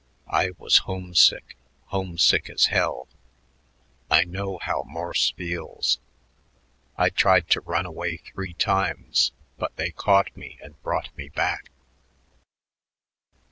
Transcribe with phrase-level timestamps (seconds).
[0.33, 1.55] I was homesick,
[1.89, 3.07] homesick as hell.
[4.09, 5.99] I know how Morse feels.
[6.97, 11.69] I tried to run away three times, but they caught me and brought me back.